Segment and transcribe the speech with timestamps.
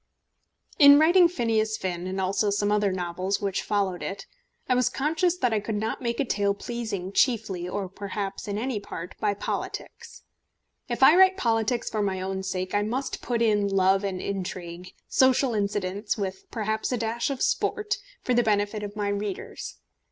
[0.79, 4.25] In writing Phineas Finn, and also some other novels which followed it,
[4.67, 8.57] I was conscious that I could not make a tale pleasing chiefly, or perhaps in
[8.57, 10.23] any part, by politics.
[10.89, 14.95] If I write politics for my own sake, I must put in love and intrigue,
[15.07, 19.77] social incidents, with perhaps a dash of sport, for the benefit of my readers.